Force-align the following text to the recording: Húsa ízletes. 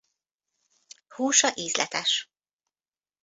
Húsa 1.15 1.51
ízletes. 1.55 2.29